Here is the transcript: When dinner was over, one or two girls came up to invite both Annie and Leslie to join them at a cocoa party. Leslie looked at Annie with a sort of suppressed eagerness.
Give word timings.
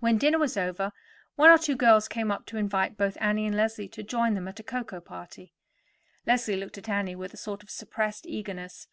When 0.00 0.16
dinner 0.16 0.38
was 0.38 0.56
over, 0.56 0.92
one 1.36 1.50
or 1.50 1.58
two 1.58 1.76
girls 1.76 2.08
came 2.08 2.30
up 2.30 2.46
to 2.46 2.56
invite 2.56 2.96
both 2.96 3.18
Annie 3.20 3.44
and 3.44 3.54
Leslie 3.54 3.86
to 3.88 4.02
join 4.02 4.32
them 4.32 4.48
at 4.48 4.58
a 4.58 4.62
cocoa 4.62 5.02
party. 5.02 5.52
Leslie 6.24 6.56
looked 6.56 6.78
at 6.78 6.88
Annie 6.88 7.14
with 7.14 7.34
a 7.34 7.36
sort 7.36 7.62
of 7.62 7.68
suppressed 7.68 8.24
eagerness. 8.24 8.86